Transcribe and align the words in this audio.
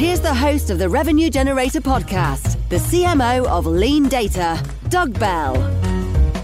Here's 0.00 0.20
the 0.20 0.32
host 0.32 0.70
of 0.70 0.78
the 0.78 0.88
Revenue 0.88 1.28
Generator 1.28 1.82
podcast, 1.82 2.56
the 2.70 2.76
CMO 2.76 3.44
of 3.44 3.66
Lean 3.66 4.08
Data, 4.08 4.58
Doug 4.88 5.18
Bell. 5.20 5.52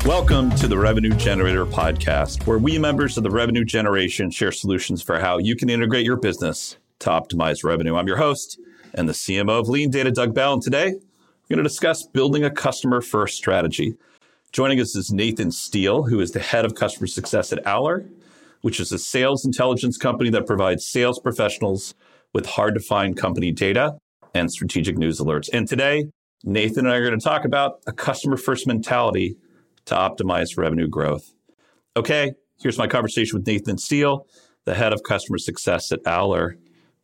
Welcome 0.05 0.51
to 0.56 0.69
the 0.69 0.77
Revenue 0.77 1.15
Generator 1.15 1.65
podcast, 1.65 2.46
where 2.46 2.59
we 2.59 2.79
members 2.79 3.16
of 3.16 3.23
the 3.23 3.30
revenue 3.30 3.65
generation 3.65 4.30
share 4.30 4.52
solutions 4.52 5.01
for 5.01 5.19
how 5.19 5.38
you 5.38 5.56
can 5.56 5.70
integrate 5.70 6.05
your 6.05 6.19
business 6.19 6.77
to 6.98 7.09
optimize 7.09 7.65
revenue. 7.65 7.96
I'm 7.96 8.06
your 8.06 8.19
host 8.19 8.60
and 8.92 9.09
the 9.09 9.15
CMO 9.15 9.59
of 9.59 9.70
Lean 9.70 9.91
Data, 9.91 10.10
Doug 10.10 10.34
Bell. 10.34 10.52
And 10.52 10.63
today, 10.63 10.88
we're 10.88 11.57
going 11.57 11.57
to 11.57 11.63
discuss 11.63 12.02
building 12.02 12.45
a 12.45 12.51
customer 12.51 13.01
first 13.01 13.38
strategy. 13.38 13.96
Joining 14.52 14.80
us 14.80 14.95
is 14.95 15.10
Nathan 15.10 15.51
Steele, 15.51 16.02
who 16.02 16.20
is 16.20 16.32
the 16.32 16.41
head 16.41 16.66
of 16.66 16.74
customer 16.74 17.07
success 17.07 17.54
at 17.54 17.66
Owler, 17.66 18.04
which 18.60 18.80
is 18.80 18.93
a 18.93 18.98
sales 18.98 19.46
intelligence 19.46 19.96
company 19.96 20.29
that 20.29 20.46
provides 20.46 20.85
sales 20.85 21.18
professionals 21.18 21.95
with 22.37 22.45
hard 22.45 22.74
to 22.74 22.80
find 22.80 23.16
company 23.16 23.51
data 23.51 23.96
and 24.34 24.52
strategic 24.52 24.98
news 24.98 25.18
alerts. 25.18 25.48
And 25.54 25.66
today, 25.66 26.04
Nathan 26.45 26.84
and 26.84 26.92
I 26.92 26.98
are 26.98 27.06
going 27.06 27.18
to 27.18 27.24
talk 27.24 27.46
about 27.46 27.80
a 27.87 27.92
customer 27.92 28.37
first 28.37 28.66
mentality 28.66 29.38
to 29.87 29.95
optimize 29.95 30.59
revenue 30.59 30.87
growth. 30.87 31.32
Okay, 31.96 32.32
here's 32.60 32.76
my 32.76 32.88
conversation 32.88 33.38
with 33.38 33.46
Nathan 33.46 33.79
Steele, 33.79 34.26
the 34.66 34.74
head 34.74 34.92
of 34.92 35.02
customer 35.02 35.38
success 35.38 35.90
at 35.90 36.01
Owler. 36.04 36.59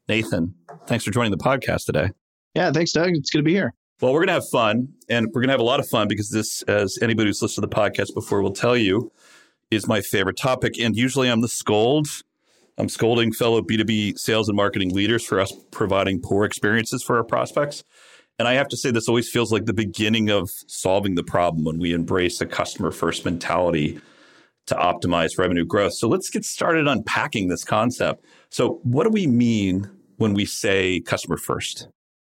Nathan, 0.06 0.54
thanks 0.86 1.02
for 1.02 1.12
joining 1.12 1.30
the 1.30 1.38
podcast 1.38 1.86
today. 1.86 2.10
Yeah, 2.54 2.70
thanks, 2.70 2.92
Doug. 2.92 3.12
It's 3.14 3.30
good 3.30 3.38
to 3.38 3.42
be 3.42 3.54
here. 3.54 3.72
Well, 4.02 4.12
we're 4.12 4.20
going 4.20 4.26
to 4.26 4.34
have 4.34 4.48
fun, 4.52 4.88
and 5.08 5.28
we're 5.28 5.40
going 5.40 5.48
to 5.48 5.54
have 5.54 5.60
a 5.60 5.64
lot 5.64 5.80
of 5.80 5.88
fun 5.88 6.08
because 6.08 6.28
this, 6.28 6.60
as 6.64 6.98
anybody 7.00 7.30
who's 7.30 7.40
listened 7.40 7.62
to 7.62 7.68
the 7.70 7.74
podcast 7.74 8.12
before 8.12 8.42
will 8.42 8.52
tell 8.52 8.76
you, 8.76 9.10
is 9.70 9.88
my 9.88 10.02
favorite 10.02 10.36
topic. 10.36 10.78
And 10.78 10.94
usually 10.94 11.30
I'm 11.30 11.40
the 11.40 11.48
scold 11.48 12.08
I'm 12.78 12.88
scolding 12.88 13.32
fellow 13.32 13.60
B2B 13.60 14.18
sales 14.18 14.48
and 14.48 14.56
marketing 14.56 14.94
leaders 14.94 15.24
for 15.24 15.40
us 15.40 15.52
providing 15.70 16.20
poor 16.20 16.44
experiences 16.44 17.02
for 17.02 17.16
our 17.16 17.24
prospects. 17.24 17.84
And 18.38 18.48
I 18.48 18.54
have 18.54 18.68
to 18.68 18.76
say, 18.76 18.90
this 18.90 19.08
always 19.08 19.28
feels 19.28 19.52
like 19.52 19.66
the 19.66 19.74
beginning 19.74 20.30
of 20.30 20.50
solving 20.66 21.14
the 21.14 21.22
problem 21.22 21.64
when 21.64 21.78
we 21.78 21.92
embrace 21.92 22.40
a 22.40 22.46
customer 22.46 22.90
first 22.90 23.24
mentality 23.24 24.00
to 24.66 24.74
optimize 24.74 25.38
revenue 25.38 25.64
growth. 25.64 25.92
So 25.94 26.08
let's 26.08 26.30
get 26.30 26.44
started 26.44 26.88
unpacking 26.88 27.48
this 27.48 27.64
concept. 27.64 28.24
So, 28.50 28.80
what 28.84 29.04
do 29.04 29.10
we 29.10 29.26
mean 29.26 29.90
when 30.16 30.34
we 30.34 30.46
say 30.46 31.00
customer 31.00 31.36
first? 31.36 31.88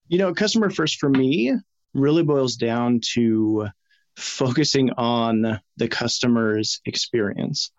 You 0.09 0.19
know, 0.19 0.33
customer 0.35 0.71
first 0.71 0.99
for 0.99 1.09
me 1.09 1.55
really 1.95 2.23
boils 2.23 2.57
down 2.57 3.01
to 3.15 3.69
focusing 4.17 4.91
on 4.93 5.61
the 5.77 5.89
customer's 5.89 6.81
experience. 6.85 7.71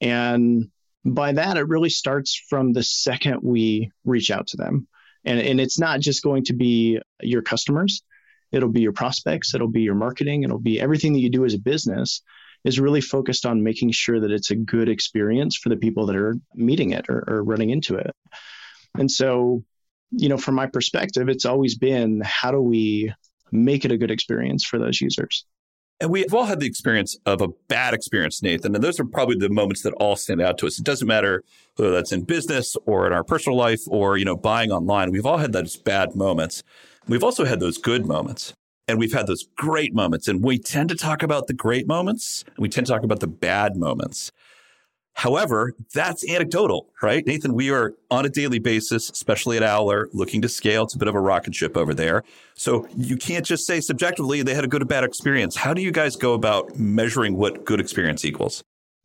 And 0.00 0.70
by 1.04 1.32
that, 1.32 1.56
it 1.56 1.68
really 1.68 1.90
starts 1.90 2.40
from 2.48 2.72
the 2.72 2.82
second 2.82 3.40
we 3.42 3.90
reach 4.04 4.30
out 4.30 4.48
to 4.48 4.56
them. 4.56 4.86
And, 5.24 5.38
and 5.38 5.60
it's 5.60 5.78
not 5.78 6.00
just 6.00 6.22
going 6.22 6.44
to 6.44 6.54
be 6.54 7.00
your 7.22 7.42
customers, 7.42 8.02
it'll 8.52 8.68
be 8.68 8.82
your 8.82 8.92
prospects, 8.92 9.54
it'll 9.54 9.70
be 9.70 9.82
your 9.82 9.94
marketing, 9.94 10.42
it'll 10.42 10.58
be 10.58 10.80
everything 10.80 11.12
that 11.14 11.20
you 11.20 11.30
do 11.30 11.44
as 11.44 11.54
a 11.54 11.58
business 11.58 12.22
is 12.64 12.80
really 12.80 13.00
focused 13.00 13.44
on 13.44 13.62
making 13.62 13.90
sure 13.90 14.20
that 14.20 14.30
it's 14.30 14.50
a 14.50 14.56
good 14.56 14.88
experience 14.88 15.56
for 15.56 15.68
the 15.68 15.76
people 15.76 16.06
that 16.06 16.16
are 16.16 16.36
meeting 16.54 16.92
it 16.92 17.06
or, 17.08 17.24
or 17.26 17.44
running 17.44 17.70
into 17.70 17.96
it. 17.96 18.10
And 18.98 19.10
so, 19.10 19.62
you 20.10 20.28
know, 20.28 20.38
from 20.38 20.54
my 20.54 20.66
perspective, 20.66 21.28
it's 21.28 21.44
always 21.44 21.76
been 21.76 22.22
how 22.24 22.52
do 22.52 22.60
we 22.60 23.12
make 23.52 23.84
it 23.84 23.92
a 23.92 23.98
good 23.98 24.10
experience 24.10 24.64
for 24.64 24.78
those 24.78 25.00
users? 25.00 25.44
And 26.00 26.10
we've 26.10 26.34
all 26.34 26.44
had 26.44 26.60
the 26.60 26.66
experience 26.66 27.16
of 27.24 27.40
a 27.40 27.48
bad 27.68 27.94
experience, 27.94 28.42
Nathan. 28.42 28.74
And 28.74 28.82
those 28.82 28.98
are 28.98 29.04
probably 29.04 29.36
the 29.36 29.48
moments 29.48 29.82
that 29.82 29.94
all 29.94 30.16
stand 30.16 30.42
out 30.42 30.58
to 30.58 30.66
us. 30.66 30.78
It 30.78 30.84
doesn't 30.84 31.06
matter 31.06 31.44
whether 31.76 31.92
that's 31.92 32.12
in 32.12 32.22
business 32.22 32.76
or 32.84 33.06
in 33.06 33.12
our 33.12 33.24
personal 33.24 33.56
life 33.56 33.80
or, 33.86 34.16
you 34.16 34.24
know, 34.24 34.36
buying 34.36 34.72
online. 34.72 35.12
We've 35.12 35.26
all 35.26 35.38
had 35.38 35.52
those 35.52 35.76
bad 35.76 36.16
moments. 36.16 36.62
We've 37.06 37.24
also 37.24 37.44
had 37.44 37.60
those 37.60 37.78
good 37.78 38.06
moments. 38.06 38.54
And 38.86 38.98
we've 38.98 39.12
had 39.14 39.26
those 39.26 39.46
great 39.56 39.94
moments. 39.94 40.28
And 40.28 40.42
we 40.42 40.58
tend 40.58 40.90
to 40.90 40.94
talk 40.94 41.22
about 41.22 41.46
the 41.46 41.54
great 41.54 41.86
moments 41.86 42.44
and 42.48 42.58
we 42.58 42.68
tend 42.68 42.86
to 42.86 42.92
talk 42.92 43.02
about 43.02 43.20
the 43.20 43.26
bad 43.26 43.76
moments. 43.76 44.30
However, 45.14 45.74
that's 45.94 46.28
anecdotal, 46.28 46.90
right? 47.00 47.24
Nathan, 47.26 47.54
we 47.54 47.70
are 47.70 47.94
on 48.10 48.26
a 48.26 48.28
daily 48.28 48.58
basis, 48.58 49.10
especially 49.10 49.56
at 49.56 49.62
Owler, 49.62 50.08
looking 50.12 50.42
to 50.42 50.48
scale. 50.48 50.84
It's 50.84 50.94
a 50.94 50.98
bit 50.98 51.08
of 51.08 51.14
a 51.14 51.20
rocket 51.20 51.54
ship 51.54 51.76
over 51.76 51.94
there. 51.94 52.24
So 52.54 52.88
you 52.96 53.16
can't 53.16 53.46
just 53.46 53.64
say 53.64 53.80
subjectively 53.80 54.42
they 54.42 54.54
had 54.54 54.64
a 54.64 54.68
good 54.68 54.82
or 54.82 54.86
bad 54.86 55.04
experience. 55.04 55.54
How 55.56 55.72
do 55.72 55.82
you 55.82 55.92
guys 55.92 56.16
go 56.16 56.34
about 56.34 56.76
measuring 56.76 57.36
what 57.36 57.64
good 57.64 57.80
experience 57.80 58.24
equals? 58.24 58.62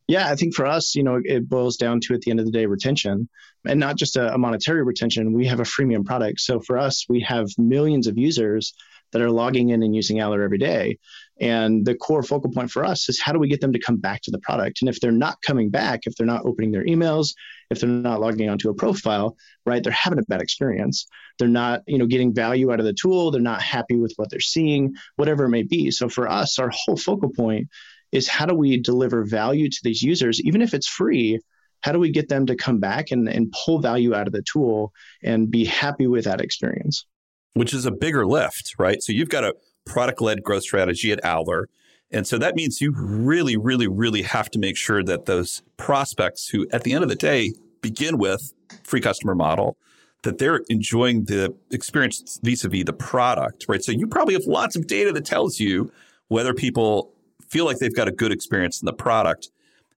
Yeah, 0.08 0.28
I 0.28 0.34
think 0.34 0.56
for 0.56 0.66
us, 0.66 0.96
you 0.96 1.04
know, 1.04 1.20
it 1.24 1.48
boils 1.48 1.76
down 1.76 2.00
to 2.00 2.14
at 2.14 2.22
the 2.22 2.32
end 2.32 2.40
of 2.40 2.46
the 2.46 2.50
day 2.50 2.66
retention 2.66 3.28
and 3.64 3.78
not 3.78 3.96
just 3.96 4.16
a, 4.16 4.34
a 4.34 4.38
monetary 4.38 4.82
retention. 4.82 5.32
We 5.32 5.46
have 5.46 5.60
a 5.60 5.64
freemium 5.64 6.04
product. 6.04 6.40
So 6.40 6.58
for 6.58 6.76
us, 6.76 7.06
we 7.08 7.20
have 7.20 7.46
millions 7.56 8.08
of 8.08 8.18
users 8.18 8.74
that 9.12 9.22
are 9.22 9.30
logging 9.30 9.70
in 9.70 9.82
and 9.82 9.94
using 9.94 10.20
Owler 10.20 10.42
every 10.42 10.58
day. 10.58 10.98
And 11.40 11.86
the 11.86 11.94
core 11.94 12.22
focal 12.22 12.50
point 12.50 12.70
for 12.70 12.84
us 12.84 13.08
is 13.08 13.20
how 13.20 13.32
do 13.32 13.38
we 13.38 13.48
get 13.48 13.60
them 13.60 13.72
to 13.72 13.78
come 13.78 13.96
back 13.96 14.20
to 14.22 14.30
the 14.30 14.38
product? 14.38 14.82
And 14.82 14.88
if 14.88 15.00
they're 15.00 15.10
not 15.10 15.40
coming 15.42 15.70
back, 15.70 16.00
if 16.04 16.14
they're 16.14 16.26
not 16.26 16.44
opening 16.44 16.70
their 16.70 16.84
emails, 16.84 17.34
if 17.70 17.80
they're 17.80 17.88
not 17.88 18.20
logging 18.20 18.50
onto 18.50 18.68
a 18.68 18.74
profile, 18.74 19.36
right, 19.64 19.82
they're 19.82 19.92
having 19.92 20.18
a 20.18 20.22
bad 20.28 20.42
experience. 20.42 21.06
They're 21.38 21.48
not, 21.48 21.82
you 21.86 21.98
know, 21.98 22.06
getting 22.06 22.34
value 22.34 22.72
out 22.72 22.80
of 22.80 22.86
the 22.86 22.92
tool. 22.92 23.30
They're 23.30 23.40
not 23.40 23.62
happy 23.62 23.96
with 23.96 24.12
what 24.16 24.30
they're 24.30 24.40
seeing, 24.40 24.94
whatever 25.16 25.44
it 25.44 25.50
may 25.50 25.62
be. 25.62 25.90
So 25.90 26.08
for 26.08 26.28
us, 26.28 26.58
our 26.58 26.70
whole 26.70 26.96
focal 26.96 27.30
point 27.30 27.68
is 28.12 28.28
how 28.28 28.44
do 28.44 28.54
we 28.54 28.80
deliver 28.80 29.24
value 29.24 29.70
to 29.70 29.80
these 29.82 30.02
users, 30.02 30.40
even 30.42 30.62
if 30.62 30.74
it's 30.74 30.88
free, 30.88 31.40
how 31.82 31.92
do 31.92 31.98
we 31.98 32.10
get 32.10 32.28
them 32.28 32.46
to 32.46 32.56
come 32.56 32.78
back 32.78 33.10
and, 33.10 33.28
and 33.28 33.52
pull 33.64 33.80
value 33.80 34.14
out 34.14 34.26
of 34.26 34.32
the 34.32 34.42
tool 34.42 34.92
and 35.22 35.50
be 35.50 35.64
happy 35.64 36.06
with 36.06 36.24
that 36.24 36.40
experience? 36.40 37.06
Which 37.54 37.74
is 37.74 37.86
a 37.86 37.90
bigger 37.90 38.26
lift, 38.26 38.74
right? 38.78 39.02
So 39.02 39.12
you've 39.12 39.28
got 39.28 39.44
a 39.44 39.54
product 39.84 40.20
led 40.20 40.42
growth 40.42 40.62
strategy 40.62 41.12
at 41.12 41.24
Owler. 41.24 41.68
And 42.10 42.26
so 42.26 42.38
that 42.38 42.56
means 42.56 42.80
you 42.80 42.92
really, 42.92 43.56
really, 43.56 43.86
really 43.86 44.22
have 44.22 44.50
to 44.50 44.58
make 44.58 44.76
sure 44.76 45.02
that 45.04 45.26
those 45.26 45.62
prospects 45.76 46.48
who, 46.48 46.66
at 46.72 46.82
the 46.82 46.92
end 46.92 47.02
of 47.02 47.08
the 47.08 47.16
day, 47.16 47.52
begin 47.82 48.18
with 48.18 48.52
free 48.84 49.00
customer 49.00 49.34
model, 49.34 49.76
that 50.22 50.38
they're 50.38 50.60
enjoying 50.68 51.24
the 51.24 51.54
experience 51.70 52.38
vis 52.42 52.64
a 52.64 52.68
vis 52.68 52.84
the 52.84 52.92
product, 52.92 53.66
right? 53.68 53.82
So 53.82 53.92
you 53.92 54.06
probably 54.06 54.34
have 54.34 54.44
lots 54.46 54.76
of 54.76 54.86
data 54.86 55.12
that 55.12 55.24
tells 55.24 55.60
you 55.60 55.90
whether 56.28 56.52
people 56.52 57.12
feel 57.48 57.64
like 57.64 57.78
they've 57.78 57.94
got 57.94 58.08
a 58.08 58.12
good 58.12 58.32
experience 58.32 58.82
in 58.82 58.86
the 58.86 58.92
product. 58.92 59.50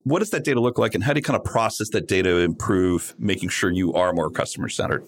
What 0.03 0.19
does 0.19 0.31
that 0.31 0.44
data 0.44 0.59
look 0.59 0.78
like, 0.78 0.96
and 0.96 1.03
how 1.03 1.13
do 1.13 1.19
you 1.19 1.24
kind 1.24 1.38
of 1.38 1.44
process 1.44 1.90
that 1.90 2.08
data 2.08 2.30
to 2.30 2.38
improve 2.40 3.16
making 3.18 3.50
sure 3.50 3.72
you 3.72 3.94
are 3.94 4.13
more 4.13 4.30
customer 4.30 4.69
centered? 4.69 5.08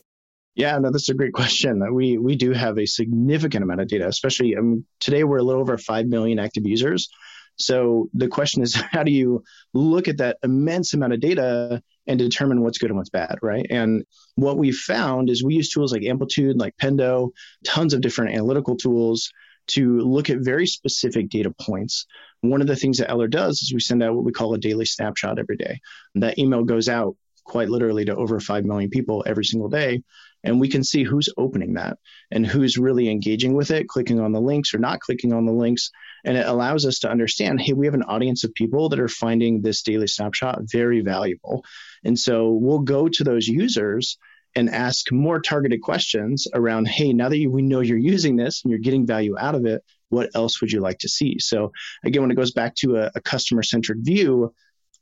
Yeah, 0.56 0.78
no, 0.80 0.90
that's 0.90 1.10
a 1.10 1.14
great 1.14 1.34
question. 1.34 1.84
We 1.94 2.18
we 2.18 2.36
do 2.36 2.54
have 2.54 2.78
a 2.78 2.86
significant 2.86 3.64
amount 3.64 3.82
of 3.82 3.88
data, 3.90 4.08
especially 4.08 4.56
um, 4.56 4.86
today 5.02 5.26
we're 5.26 5.40
a 5.40 5.44
little 5.44 5.62
over 5.62 5.78
five 5.78 6.08
million 6.08 6.40
active 6.40 6.66
users. 6.66 7.10
So 7.58 8.10
the 8.14 8.30
question 8.30 8.64
is, 8.64 8.74
how 8.92 9.04
do 9.04 9.12
you 9.12 9.44
look 9.74 10.08
at 10.08 10.18
that 10.18 10.38
immense 10.44 10.94
amount 10.94 11.14
of 11.14 11.20
data 11.20 11.82
and 12.08 12.18
determine 12.18 12.62
what's 12.62 12.78
good 12.78 12.90
and 12.90 12.98
what's 12.98 13.10
bad, 13.10 13.38
right? 13.42 13.66
And 13.70 14.06
what 14.36 14.58
we 14.58 14.72
found 14.72 15.30
is 15.30 15.44
we 15.44 15.56
use 15.56 15.70
tools 15.70 15.92
like 15.92 16.04
Amplitude, 16.04 16.58
like 16.58 16.76
Pendo, 16.78 17.32
tons 17.66 17.94
of 17.94 18.02
different 18.02 18.34
analytical 18.36 18.78
tools 18.78 19.32
to 19.68 20.00
look 20.00 20.30
at 20.30 20.38
very 20.40 20.68
specific 20.68 21.30
data 21.30 21.54
points. 21.60 22.06
One 22.42 22.62
of 22.62 22.68
the 22.68 22.76
things 22.76 23.00
that 23.00 23.10
Owler 23.10 23.28
does 23.28 23.62
is 23.62 23.74
we 23.74 23.80
send 23.80 24.04
out 24.04 24.14
what 24.14 24.24
we 24.24 24.32
call 24.32 24.54
a 24.54 24.60
daily 24.60 24.86
snapshot 24.86 25.40
every 25.40 25.58
day. 25.58 25.80
That 26.14 26.38
email 26.38 26.64
goes 26.64 26.88
out 26.88 27.16
quite 27.44 27.70
literally 27.70 28.06
to 28.06 28.16
over 28.16 28.40
5 28.40 28.66
million 28.66 28.90
people 28.90 29.24
every 29.26 29.46
single 29.46 29.70
day 29.70 30.04
and 30.46 30.60
we 30.60 30.70
can 30.70 30.84
see 30.84 31.04
who's 31.04 31.28
opening 31.38 31.74
that 31.74 31.98
and 32.32 32.46
who's 32.46 32.78
really 32.78 33.10
engaging 33.10 33.56
with 33.56 33.72
it, 33.72 33.88
clicking 33.90 34.20
on 34.20 34.32
the 34.32 34.40
links 34.40 34.74
or 34.74 34.78
not 34.78 35.00
clicking 35.00 35.34
on 35.34 35.46
the 35.46 35.52
links. 35.52 35.90
And 36.24 36.38
it 36.38 36.46
allows 36.46 36.86
us 36.86 37.00
to 37.00 37.10
understand 37.10 37.60
hey, 37.60 37.74
we 37.74 37.88
have 37.88 37.96
an 37.96 38.04
audience 38.04 38.44
of 38.44 38.54
people 38.54 38.90
that 38.90 39.00
are 39.00 39.08
finding 39.08 39.62
this 39.62 39.82
daily 39.82 40.08
snapshot 40.08 40.60
very 40.64 41.02
valuable. 41.02 41.66
And 42.04 42.18
so 42.18 42.52
we'll 42.52 42.80
go 42.80 43.10
to 43.10 43.24
those 43.24 43.48
users 43.48 44.18
and 44.56 44.70
ask 44.70 45.12
more 45.12 45.42
targeted 45.42 45.82
questions 45.82 46.48
around 46.54 46.88
hey 46.88 47.12
now 47.12 47.28
that 47.28 47.38
you, 47.38 47.52
we 47.52 47.62
know 47.62 47.82
you're 47.82 47.98
using 47.98 48.38
this 48.38 48.64
and 48.64 48.72
you're 48.72 48.80
getting 48.80 49.06
value 49.06 49.36
out 49.38 49.54
of 49.54 49.66
it 49.66 49.84
what 50.10 50.30
else 50.34 50.62
would 50.62 50.72
you 50.72 50.80
like 50.80 50.98
to 51.00 51.10
see 51.10 51.38
so 51.40 51.72
again 52.06 52.22
when 52.22 52.32
it 52.32 52.36
goes 52.36 52.52
back 52.52 52.74
to 52.76 52.96
a, 52.96 53.12
a 53.16 53.22
customer 53.22 53.62
centric 53.62 54.00
view 54.02 54.54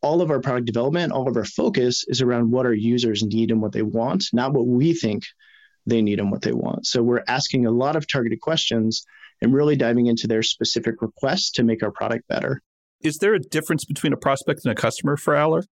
all 0.03 0.21
of 0.21 0.29
our 0.29 0.39
product 0.39 0.67
development 0.67 1.11
all 1.11 1.27
of 1.27 1.35
our 1.35 1.45
focus 1.45 2.05
is 2.07 2.21
around 2.21 2.51
what 2.51 2.67
our 2.67 2.73
users 2.73 3.23
need 3.23 3.49
and 3.49 3.61
what 3.61 3.71
they 3.71 3.81
want 3.81 4.25
not 4.33 4.53
what 4.53 4.67
we 4.67 4.93
think 4.93 5.23
they 5.87 6.01
need 6.01 6.19
and 6.19 6.31
what 6.31 6.41
they 6.43 6.53
want 6.53 6.85
so 6.85 7.01
we're 7.01 7.23
asking 7.27 7.65
a 7.65 7.71
lot 7.71 7.95
of 7.95 8.07
targeted 8.07 8.39
questions 8.39 9.03
and 9.41 9.53
really 9.53 9.75
diving 9.75 10.05
into 10.05 10.27
their 10.27 10.43
specific 10.43 11.01
requests 11.01 11.51
to 11.51 11.63
make 11.63 11.81
our 11.81 11.91
product 11.91 12.27
better 12.27 12.61
is 13.03 13.17
there 13.17 13.33
a 13.33 13.39
difference 13.39 13.83
between 13.83 14.13
a 14.13 14.17
prospect 14.17 14.61
and 14.63 14.71
a 14.71 14.81
customer 14.81 15.17
for 15.17 15.35
Owler? 15.35 15.65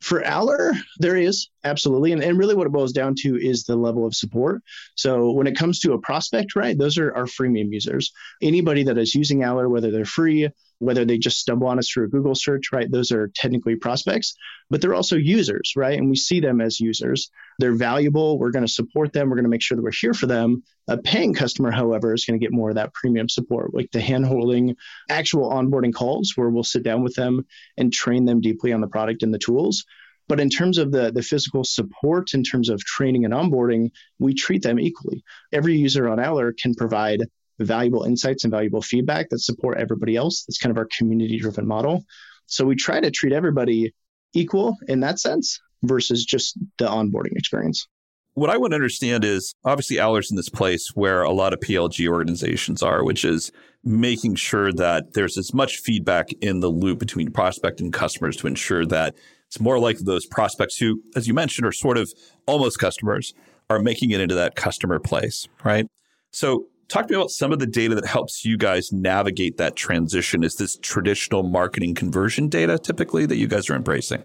For 0.00 0.24
Owler, 0.24 0.72
there 0.98 1.16
is 1.16 1.48
absolutely. 1.64 2.12
And, 2.12 2.22
and 2.22 2.38
really 2.38 2.54
what 2.54 2.66
it 2.66 2.72
boils 2.72 2.92
down 2.92 3.14
to 3.22 3.36
is 3.36 3.64
the 3.64 3.76
level 3.76 4.06
of 4.06 4.14
support. 4.14 4.62
So 4.94 5.32
when 5.32 5.46
it 5.46 5.56
comes 5.56 5.80
to 5.80 5.94
a 5.94 6.00
prospect, 6.00 6.54
right, 6.54 6.78
those 6.78 6.96
are 6.98 7.14
our 7.14 7.24
freemium 7.24 7.72
users. 7.72 8.12
Anybody 8.40 8.84
that 8.84 8.98
is 8.98 9.14
using 9.14 9.42
Owler, 9.42 9.68
whether 9.68 9.90
they're 9.90 10.04
free, 10.04 10.48
whether 10.78 11.04
they 11.04 11.18
just 11.18 11.38
stumble 11.38 11.68
on 11.68 11.78
us 11.78 11.88
through 11.88 12.04
a 12.04 12.08
Google 12.08 12.34
search, 12.34 12.72
right, 12.72 12.90
those 12.90 13.10
are 13.10 13.30
technically 13.34 13.76
prospects, 13.76 14.34
but 14.68 14.80
they're 14.80 14.94
also 14.94 15.16
users, 15.16 15.72
right? 15.76 15.98
And 15.98 16.10
we 16.10 16.16
see 16.16 16.40
them 16.40 16.60
as 16.60 16.80
users. 16.80 17.30
They're 17.58 17.74
valuable. 17.74 18.38
We're 18.38 18.50
going 18.50 18.66
to 18.66 18.72
support 18.72 19.12
them. 19.12 19.28
We're 19.28 19.36
going 19.36 19.44
to 19.44 19.50
make 19.50 19.62
sure 19.62 19.76
that 19.76 19.82
we're 19.82 19.90
here 19.92 20.14
for 20.14 20.26
them. 20.26 20.62
A 20.88 20.98
paying 20.98 21.34
customer, 21.34 21.70
however, 21.70 22.12
is 22.12 22.24
going 22.24 22.38
to 22.38 22.44
get 22.44 22.52
more 22.52 22.70
of 22.70 22.76
that 22.76 22.92
premium 22.92 23.28
support, 23.28 23.74
like 23.74 23.90
the 23.92 24.00
hand 24.00 24.26
holding, 24.26 24.76
actual 25.08 25.50
onboarding 25.50 25.94
calls 25.94 26.32
where 26.36 26.50
we'll 26.50 26.62
sit 26.62 26.82
down 26.82 27.02
with 27.02 27.14
them 27.14 27.46
and 27.76 27.92
train 27.92 28.24
them 28.24 28.40
deeply 28.40 28.72
on 28.72 28.80
the 28.80 28.88
product 28.88 29.22
and 29.22 29.32
the 29.32 29.38
tools. 29.38 29.84
But 30.28 30.40
in 30.40 30.50
terms 30.50 30.78
of 30.78 30.90
the, 30.90 31.12
the 31.12 31.22
physical 31.22 31.64
support, 31.64 32.34
in 32.34 32.42
terms 32.42 32.68
of 32.68 32.84
training 32.84 33.24
and 33.24 33.32
onboarding, 33.32 33.90
we 34.18 34.34
treat 34.34 34.62
them 34.62 34.80
equally. 34.80 35.22
Every 35.52 35.76
user 35.76 36.08
on 36.08 36.18
Owler 36.18 36.52
can 36.52 36.74
provide 36.74 37.22
valuable 37.58 38.04
insights 38.04 38.44
and 38.44 38.50
valuable 38.50 38.82
feedback 38.82 39.30
that 39.30 39.40
support 39.40 39.78
everybody 39.78 40.16
else. 40.16 40.44
That's 40.44 40.58
kind 40.58 40.70
of 40.70 40.78
our 40.78 40.88
community 40.96 41.38
driven 41.38 41.66
model. 41.66 42.04
So 42.46 42.64
we 42.64 42.76
try 42.76 43.00
to 43.00 43.10
treat 43.10 43.32
everybody 43.32 43.92
equal 44.34 44.76
in 44.88 45.00
that 45.00 45.18
sense 45.18 45.60
versus 45.82 46.24
just 46.24 46.58
the 46.78 46.86
onboarding 46.86 47.36
experience. 47.36 47.86
What 48.34 48.50
I 48.50 48.58
want 48.58 48.72
to 48.72 48.76
understand 48.76 49.24
is 49.24 49.54
obviously 49.64 49.98
Owler's 49.98 50.30
in 50.30 50.36
this 50.36 50.50
place 50.50 50.90
where 50.94 51.22
a 51.22 51.32
lot 51.32 51.54
of 51.54 51.60
PLG 51.60 52.06
organizations 52.06 52.82
are, 52.82 53.02
which 53.02 53.24
is 53.24 53.50
making 53.82 54.34
sure 54.34 54.72
that 54.72 55.14
there's 55.14 55.38
as 55.38 55.54
much 55.54 55.78
feedback 55.78 56.32
in 56.42 56.60
the 56.60 56.68
loop 56.68 56.98
between 56.98 57.30
prospect 57.30 57.80
and 57.80 57.92
customers 57.94 58.36
to 58.36 58.46
ensure 58.46 58.84
that 58.84 59.14
it's 59.46 59.60
more 59.60 59.78
like 59.78 59.98
those 59.98 60.26
prospects 60.26 60.76
who, 60.76 61.02
as 61.14 61.26
you 61.26 61.32
mentioned, 61.32 61.66
are 61.66 61.72
sort 61.72 61.96
of 61.96 62.12
almost 62.46 62.78
customers, 62.78 63.32
are 63.70 63.78
making 63.78 64.10
it 64.10 64.20
into 64.20 64.34
that 64.34 64.54
customer 64.54 64.98
place, 64.98 65.48
right? 65.64 65.86
So 66.30 66.66
talk 66.88 67.06
to 67.06 67.12
me 67.12 67.16
about 67.16 67.30
some 67.30 67.52
of 67.52 67.58
the 67.58 67.66
data 67.66 67.94
that 67.94 68.06
helps 68.06 68.44
you 68.44 68.56
guys 68.56 68.92
navigate 68.92 69.56
that 69.56 69.76
transition. 69.76 70.44
Is 70.44 70.56
this 70.56 70.76
traditional 70.76 71.42
marketing 71.42 71.94
conversion 71.94 72.48
data 72.48 72.78
typically 72.78 73.26
that 73.26 73.36
you 73.36 73.48
guys 73.48 73.68
are 73.70 73.74
embracing? 73.74 74.24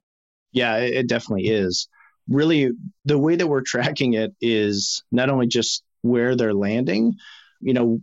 Yeah, 0.51 0.77
it 0.77 1.07
definitely 1.07 1.47
is. 1.47 1.87
Really, 2.29 2.71
the 3.05 3.17
way 3.17 3.35
that 3.35 3.47
we're 3.47 3.61
tracking 3.61 4.13
it 4.13 4.33
is 4.41 5.03
not 5.11 5.29
only 5.29 5.47
just 5.47 5.83
where 6.01 6.35
they're 6.35 6.53
landing, 6.53 7.15
you 7.61 7.73
know, 7.73 8.01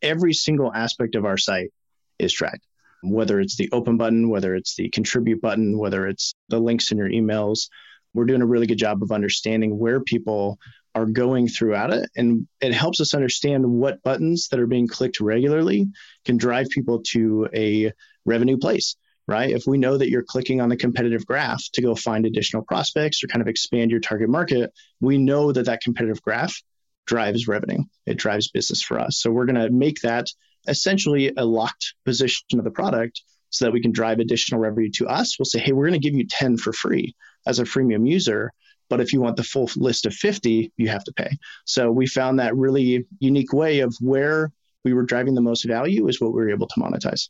every 0.00 0.32
single 0.32 0.72
aspect 0.72 1.14
of 1.14 1.24
our 1.24 1.36
site 1.36 1.70
is 2.18 2.32
tracked, 2.32 2.64
whether 3.02 3.40
it's 3.40 3.56
the 3.56 3.68
open 3.72 3.96
button, 3.96 4.28
whether 4.28 4.54
it's 4.54 4.76
the 4.76 4.88
contribute 4.90 5.40
button, 5.40 5.78
whether 5.78 6.06
it's 6.06 6.34
the 6.48 6.58
links 6.58 6.92
in 6.92 6.98
your 6.98 7.08
emails. 7.08 7.68
We're 8.14 8.24
doing 8.24 8.42
a 8.42 8.46
really 8.46 8.66
good 8.66 8.78
job 8.78 9.02
of 9.02 9.12
understanding 9.12 9.78
where 9.78 10.00
people 10.00 10.58
are 10.94 11.06
going 11.06 11.48
throughout 11.48 11.92
it. 11.92 12.08
And 12.16 12.48
it 12.60 12.72
helps 12.72 13.00
us 13.00 13.14
understand 13.14 13.64
what 13.66 14.02
buttons 14.02 14.48
that 14.48 14.60
are 14.60 14.66
being 14.66 14.88
clicked 14.88 15.20
regularly 15.20 15.86
can 16.24 16.36
drive 16.36 16.68
people 16.70 17.02
to 17.08 17.48
a 17.54 17.92
revenue 18.24 18.56
place, 18.56 18.96
right? 19.26 19.50
If 19.50 19.64
we 19.66 19.78
know 19.78 19.96
that 19.96 20.10
you're 20.10 20.24
clicking 20.24 20.60
on 20.60 20.68
the 20.68 20.76
competitive 20.76 21.26
graph 21.26 21.62
to 21.74 21.82
go 21.82 21.94
find 21.94 22.26
additional 22.26 22.62
prospects 22.62 23.22
or 23.22 23.28
kind 23.28 23.42
of 23.42 23.48
expand 23.48 23.90
your 23.90 24.00
target 24.00 24.28
market, 24.28 24.72
we 25.00 25.18
know 25.18 25.52
that 25.52 25.66
that 25.66 25.82
competitive 25.82 26.22
graph 26.22 26.60
drives 27.06 27.48
revenue. 27.48 27.82
It 28.06 28.18
drives 28.18 28.50
business 28.50 28.82
for 28.82 28.98
us. 28.98 29.18
So 29.18 29.30
we're 29.30 29.46
going 29.46 29.56
to 29.56 29.70
make 29.70 30.00
that 30.02 30.26
essentially 30.66 31.32
a 31.36 31.44
locked 31.44 31.94
position 32.04 32.58
of 32.58 32.64
the 32.64 32.70
product 32.70 33.22
so 33.50 33.64
that 33.64 33.72
we 33.72 33.80
can 33.80 33.92
drive 33.92 34.18
additional 34.18 34.60
revenue 34.60 34.90
to 34.94 35.06
us. 35.06 35.38
We'll 35.38 35.46
say, 35.46 35.58
hey, 35.58 35.72
we're 35.72 35.88
going 35.88 36.00
to 36.00 36.06
give 36.06 36.16
you 36.16 36.26
10 36.28 36.58
for 36.58 36.72
free 36.72 37.14
as 37.46 37.58
a 37.58 37.64
freemium 37.64 38.08
user. 38.08 38.52
But 38.88 39.00
if 39.00 39.12
you 39.12 39.20
want 39.20 39.36
the 39.36 39.44
full 39.44 39.70
list 39.76 40.06
of 40.06 40.14
50, 40.14 40.72
you 40.76 40.88
have 40.88 41.04
to 41.04 41.12
pay. 41.12 41.30
So 41.64 41.90
we 41.90 42.06
found 42.06 42.38
that 42.38 42.56
really 42.56 43.06
unique 43.20 43.52
way 43.52 43.80
of 43.80 43.94
where 44.00 44.52
we 44.84 44.94
were 44.94 45.02
driving 45.02 45.34
the 45.34 45.40
most 45.40 45.66
value 45.66 46.08
is 46.08 46.20
what 46.20 46.32
we 46.32 46.40
were 46.40 46.50
able 46.50 46.68
to 46.68 46.80
monetize. 46.80 47.28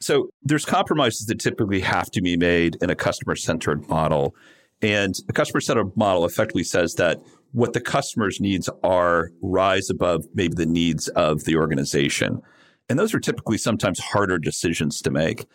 So 0.00 0.30
there's 0.42 0.64
compromises 0.64 1.26
that 1.26 1.40
typically 1.40 1.80
have 1.80 2.10
to 2.12 2.22
be 2.22 2.36
made 2.36 2.76
in 2.80 2.90
a 2.90 2.94
customer 2.94 3.36
centered 3.36 3.88
model. 3.88 4.34
And 4.80 5.14
a 5.28 5.32
customer 5.32 5.60
centered 5.60 5.94
model 5.96 6.24
effectively 6.24 6.64
says 6.64 6.94
that 6.94 7.20
what 7.52 7.72
the 7.72 7.80
customer's 7.80 8.40
needs 8.40 8.70
are 8.82 9.30
rise 9.42 9.90
above 9.90 10.24
maybe 10.34 10.54
the 10.54 10.66
needs 10.66 11.08
of 11.08 11.44
the 11.44 11.56
organization. 11.56 12.40
And 12.88 12.98
those 12.98 13.12
are 13.14 13.20
typically 13.20 13.58
sometimes 13.58 13.98
harder 13.98 14.38
decisions 14.38 15.02
to 15.02 15.10
make. 15.10 15.46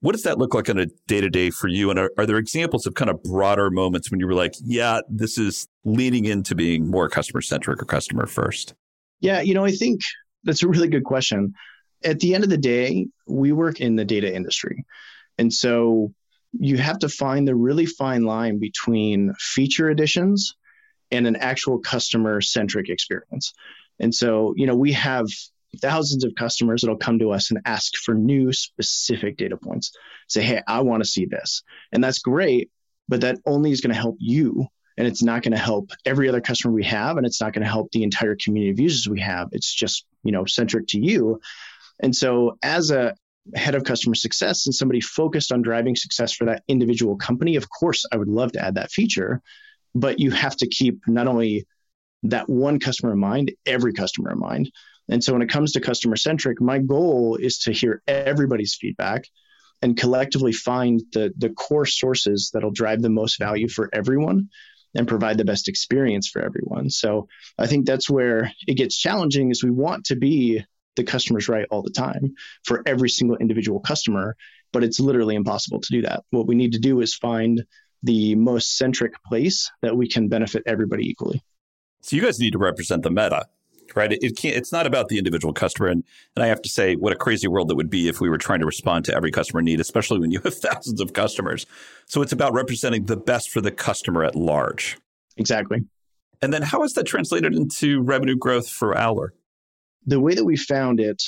What 0.00 0.12
does 0.12 0.22
that 0.22 0.38
look 0.38 0.54
like 0.54 0.68
on 0.68 0.78
a 0.78 0.86
day 1.06 1.20
to 1.20 1.30
day 1.30 1.50
for 1.50 1.68
you? 1.68 1.90
And 1.90 1.98
are, 1.98 2.10
are, 2.18 2.26
there 2.26 2.36
examples 2.36 2.86
of 2.86 2.94
kind 2.94 3.10
of 3.10 3.22
broader 3.22 3.70
moments 3.70 4.10
when 4.10 4.20
you 4.20 4.26
were 4.26 4.34
like, 4.34 4.54
yeah, 4.62 5.00
this 5.08 5.38
is 5.38 5.66
leaning 5.84 6.26
into 6.26 6.54
being 6.54 6.90
more 6.90 7.08
customer 7.08 7.40
centric 7.40 7.80
or 7.80 7.86
customer 7.86 8.26
first? 8.26 8.74
Yeah, 9.20 9.40
you 9.40 9.54
know, 9.54 9.64
I 9.64 9.72
think 9.72 10.02
that's 10.44 10.62
a 10.62 10.68
really 10.68 10.88
good 10.88 11.04
question. 11.04 11.54
At 12.04 12.20
the 12.20 12.34
end 12.34 12.44
of 12.44 12.50
the 12.50 12.58
day, 12.58 13.06
we 13.26 13.52
work 13.52 13.80
in 13.80 13.96
the 13.96 14.04
data 14.04 14.32
industry. 14.34 14.84
And 15.38 15.52
so 15.52 16.12
you 16.52 16.76
have 16.76 16.98
to 17.00 17.08
find 17.08 17.48
the 17.48 17.54
really 17.54 17.86
fine 17.86 18.24
line 18.24 18.58
between 18.58 19.32
feature 19.38 19.88
additions 19.88 20.54
and 21.10 21.26
an 21.26 21.36
actual 21.36 21.78
customer 21.78 22.40
centric 22.40 22.88
experience. 22.88 23.52
And 23.98 24.14
so, 24.14 24.54
you 24.56 24.66
know, 24.66 24.76
we 24.76 24.92
have 24.92 25.26
thousands 25.80 26.24
of 26.24 26.34
customers 26.34 26.82
that'll 26.82 26.96
come 26.96 27.18
to 27.18 27.30
us 27.30 27.50
and 27.50 27.60
ask 27.64 27.96
for 27.96 28.14
new 28.14 28.52
specific 28.52 29.36
data 29.36 29.56
points. 29.56 29.92
Say, 30.28 30.42
hey, 30.42 30.62
I 30.66 30.80
want 30.80 31.02
to 31.02 31.08
see 31.08 31.26
this. 31.26 31.62
And 31.92 32.02
that's 32.02 32.18
great, 32.18 32.70
but 33.08 33.20
that 33.22 33.38
only 33.46 33.70
is 33.70 33.80
going 33.80 33.94
to 33.94 34.00
help 34.00 34.16
you. 34.18 34.66
And 34.98 35.06
it's 35.06 35.22
not 35.22 35.42
going 35.42 35.52
to 35.52 35.58
help 35.58 35.90
every 36.04 36.28
other 36.28 36.40
customer 36.40 36.72
we 36.72 36.84
have. 36.84 37.16
And 37.18 37.26
it's 37.26 37.40
not 37.40 37.52
going 37.52 37.64
to 37.64 37.70
help 37.70 37.92
the 37.92 38.02
entire 38.02 38.34
community 38.34 38.70
of 38.70 38.80
users 38.80 39.08
we 39.08 39.20
have. 39.20 39.48
It's 39.52 39.72
just, 39.72 40.06
you 40.22 40.32
know, 40.32 40.46
centric 40.46 40.86
to 40.88 40.98
you. 40.98 41.40
And 42.00 42.14
so 42.14 42.58
as 42.62 42.90
a 42.90 43.14
head 43.54 43.74
of 43.74 43.84
customer 43.84 44.14
success 44.14 44.66
and 44.66 44.74
somebody 44.74 45.00
focused 45.00 45.52
on 45.52 45.62
driving 45.62 45.96
success 45.96 46.32
for 46.32 46.46
that 46.46 46.62
individual 46.66 47.16
company, 47.16 47.56
of 47.56 47.68
course, 47.68 48.04
I 48.10 48.16
would 48.16 48.28
love 48.28 48.52
to 48.52 48.64
add 48.64 48.76
that 48.76 48.90
feature. 48.90 49.42
But 49.94 50.18
you 50.18 50.30
have 50.30 50.56
to 50.56 50.66
keep 50.66 51.00
not 51.06 51.26
only 51.26 51.66
that 52.24 52.48
one 52.48 52.80
customer 52.80 53.12
in 53.12 53.18
mind, 53.18 53.52
every 53.64 53.92
customer 53.92 54.32
in 54.32 54.38
mind. 54.38 54.70
And 55.08 55.22
so 55.22 55.32
when 55.32 55.42
it 55.42 55.48
comes 55.48 55.72
to 55.72 55.80
customer 55.80 56.16
centric, 56.16 56.60
my 56.60 56.78
goal 56.78 57.36
is 57.40 57.58
to 57.60 57.72
hear 57.72 58.02
everybody's 58.06 58.74
feedback 58.74 59.28
and 59.82 59.96
collectively 59.96 60.52
find 60.52 61.02
the, 61.12 61.32
the 61.36 61.50
core 61.50 61.86
sources 61.86 62.50
that'll 62.52 62.70
drive 62.70 63.02
the 63.02 63.10
most 63.10 63.38
value 63.38 63.68
for 63.68 63.88
everyone 63.92 64.48
and 64.94 65.06
provide 65.06 65.38
the 65.38 65.44
best 65.44 65.68
experience 65.68 66.28
for 66.28 66.42
everyone. 66.42 66.90
So 66.90 67.28
I 67.58 67.66
think 67.66 67.86
that's 67.86 68.08
where 68.08 68.52
it 68.66 68.74
gets 68.74 68.98
challenging 68.98 69.50
is 69.50 69.62
we 69.62 69.70
want 69.70 70.06
to 70.06 70.16
be 70.16 70.64
the 70.96 71.04
customer's 71.04 71.48
right 71.48 71.66
all 71.70 71.82
the 71.82 71.90
time 71.90 72.34
for 72.64 72.82
every 72.86 73.10
single 73.10 73.36
individual 73.36 73.80
customer, 73.80 74.36
but 74.72 74.82
it's 74.82 74.98
literally 74.98 75.34
impossible 75.34 75.80
to 75.82 75.92
do 75.92 76.02
that. 76.02 76.24
What 76.30 76.46
we 76.46 76.54
need 76.54 76.72
to 76.72 76.78
do 76.78 77.00
is 77.00 77.14
find 77.14 77.64
the 78.02 78.34
most 78.34 78.78
centric 78.78 79.12
place 79.24 79.70
that 79.82 79.96
we 79.96 80.08
can 80.08 80.28
benefit 80.28 80.62
everybody 80.66 81.08
equally. 81.08 81.42
So 82.00 82.16
you 82.16 82.22
guys 82.22 82.38
need 82.38 82.52
to 82.52 82.58
represent 82.58 83.02
the 83.02 83.10
meta 83.10 83.46
right? 83.94 84.12
It, 84.12 84.22
it, 84.22 84.36
can't. 84.36 84.56
It's 84.56 84.72
not 84.72 84.86
about 84.86 85.08
the 85.08 85.18
individual 85.18 85.52
customer, 85.52 85.88
and 85.88 86.02
and 86.34 86.42
I 86.42 86.48
have 86.48 86.62
to 86.62 86.68
say, 86.68 86.96
what 86.96 87.12
a 87.12 87.16
crazy 87.16 87.46
world 87.46 87.68
that 87.68 87.76
would 87.76 87.90
be 87.90 88.08
if 88.08 88.20
we 88.20 88.28
were 88.28 88.38
trying 88.38 88.60
to 88.60 88.66
respond 88.66 89.04
to 89.06 89.14
every 89.14 89.30
customer 89.30 89.62
need, 89.62 89.80
especially 89.80 90.18
when 90.18 90.30
you 90.30 90.40
have 90.40 90.54
thousands 90.58 91.00
of 91.00 91.12
customers. 91.12 91.66
So 92.06 92.22
it's 92.22 92.32
about 92.32 92.52
representing 92.52 93.04
the 93.04 93.16
best 93.16 93.50
for 93.50 93.60
the 93.60 93.70
customer 93.70 94.24
at 94.24 94.34
large. 94.34 94.98
Exactly. 95.36 95.84
And 96.42 96.52
then, 96.52 96.62
how 96.62 96.82
is 96.82 96.94
that 96.94 97.04
translated 97.04 97.54
into 97.54 98.02
revenue 98.02 98.36
growth 98.36 98.68
for 98.68 98.96
Owler? 98.96 99.32
The 100.06 100.20
way 100.20 100.34
that 100.34 100.44
we 100.44 100.56
found 100.56 101.00
it 101.00 101.22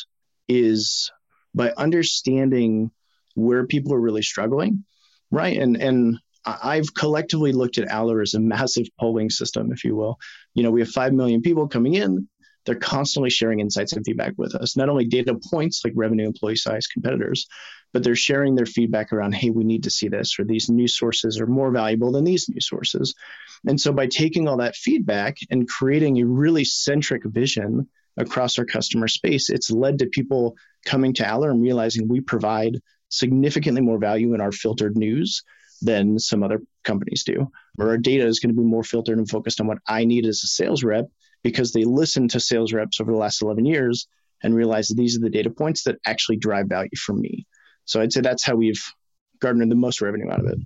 is 0.48 1.10
by 1.54 1.72
understanding 1.76 2.90
where 3.34 3.66
people 3.66 3.94
are 3.94 4.00
really 4.00 4.22
struggling, 4.22 4.84
right? 5.30 5.56
And 5.56 5.76
and 5.76 6.18
I've 6.44 6.94
collectively 6.94 7.52
looked 7.52 7.78
at 7.78 7.90
Owler 7.90 8.22
as 8.22 8.34
a 8.34 8.40
massive 8.40 8.86
polling 8.98 9.30
system, 9.30 9.72
if 9.72 9.84
you 9.84 9.94
will. 9.94 10.18
You 10.54 10.62
know, 10.62 10.70
we 10.70 10.80
have 10.80 10.88
5 10.88 11.12
million 11.12 11.42
people 11.42 11.68
coming 11.68 11.94
in 11.94 12.28
they're 12.68 12.76
constantly 12.76 13.30
sharing 13.30 13.60
insights 13.60 13.94
and 13.94 14.04
feedback 14.04 14.34
with 14.36 14.54
us. 14.54 14.76
Not 14.76 14.90
only 14.90 15.06
data 15.06 15.34
points 15.50 15.80
like 15.82 15.94
revenue, 15.96 16.26
employee 16.26 16.56
size, 16.56 16.86
competitors, 16.86 17.46
but 17.94 18.04
they're 18.04 18.14
sharing 18.14 18.54
their 18.54 18.66
feedback 18.66 19.10
around, 19.10 19.34
hey, 19.34 19.48
we 19.48 19.64
need 19.64 19.84
to 19.84 19.90
see 19.90 20.08
this, 20.08 20.38
or 20.38 20.44
these 20.44 20.68
new 20.68 20.86
sources 20.86 21.40
are 21.40 21.46
more 21.46 21.70
valuable 21.70 22.12
than 22.12 22.24
these 22.24 22.46
new 22.46 22.60
sources. 22.60 23.14
And 23.66 23.80
so 23.80 23.90
by 23.90 24.06
taking 24.06 24.46
all 24.46 24.58
that 24.58 24.76
feedback 24.76 25.38
and 25.48 25.66
creating 25.66 26.18
a 26.18 26.26
really 26.26 26.66
centric 26.66 27.22
vision 27.24 27.88
across 28.18 28.58
our 28.58 28.66
customer 28.66 29.08
space, 29.08 29.48
it's 29.48 29.70
led 29.70 30.00
to 30.00 30.06
people 30.06 30.54
coming 30.84 31.14
to 31.14 31.26
Owler 31.26 31.50
and 31.50 31.62
realizing 31.62 32.06
we 32.06 32.20
provide 32.20 32.82
significantly 33.08 33.80
more 33.80 33.98
value 33.98 34.34
in 34.34 34.42
our 34.42 34.52
filtered 34.52 34.94
news 34.94 35.42
than 35.80 36.18
some 36.18 36.42
other 36.42 36.60
companies 36.84 37.24
do. 37.24 37.50
Or 37.78 37.88
our 37.88 37.96
data 37.96 38.26
is 38.26 38.40
going 38.40 38.54
to 38.54 38.60
be 38.60 38.68
more 38.68 38.84
filtered 38.84 39.16
and 39.16 39.30
focused 39.30 39.58
on 39.58 39.66
what 39.68 39.78
I 39.88 40.04
need 40.04 40.26
as 40.26 40.42
a 40.44 40.48
sales 40.48 40.84
rep 40.84 41.06
because 41.42 41.72
they 41.72 41.84
listened 41.84 42.30
to 42.30 42.40
sales 42.40 42.72
reps 42.72 43.00
over 43.00 43.12
the 43.12 43.18
last 43.18 43.42
11 43.42 43.64
years 43.64 44.08
and 44.42 44.54
realized 44.54 44.90
that 44.90 44.96
these 44.96 45.16
are 45.16 45.20
the 45.20 45.30
data 45.30 45.50
points 45.50 45.84
that 45.84 45.96
actually 46.06 46.36
drive 46.36 46.66
value 46.68 46.90
for 46.96 47.12
me. 47.12 47.46
So 47.84 48.00
I'd 48.00 48.12
say 48.12 48.20
that's 48.20 48.44
how 48.44 48.54
we've 48.54 48.82
garnered 49.40 49.70
the 49.70 49.74
most 49.74 50.00
revenue 50.00 50.30
out 50.30 50.40
of 50.40 50.46
it. 50.46 50.58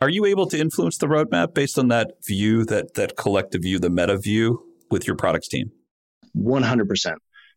Are 0.00 0.08
you 0.08 0.24
able 0.26 0.46
to 0.46 0.58
influence 0.58 0.98
the 0.98 1.06
roadmap 1.06 1.54
based 1.54 1.78
on 1.78 1.88
that 1.88 2.12
view, 2.24 2.64
that 2.66 2.94
that 2.94 3.16
collective 3.16 3.62
view, 3.62 3.78
the 3.78 3.90
meta 3.90 4.16
view 4.16 4.64
with 4.90 5.06
your 5.06 5.16
products 5.16 5.48
team? 5.48 5.72
100%. 6.36 7.16